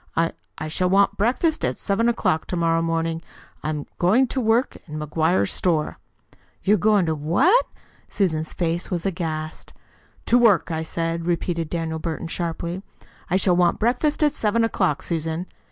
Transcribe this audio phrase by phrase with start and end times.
[0.17, 3.21] I I shall want breakfast at seven o'clock to morrow morning.
[3.61, 5.99] I I am going to work in McGuire's store."
[6.63, 7.67] "You are goin' to what?"
[8.09, 9.73] Susan's face was aghast.
[10.25, 12.81] "To work, I said," repeated Daniel Burton sharply.
[13.29, 15.45] "I shall want breakfast at seven o'clock, Susan."